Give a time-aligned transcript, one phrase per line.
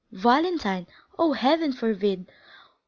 [0.11, 0.87] Valentine!
[1.19, 2.25] Oh, Heaven forbid!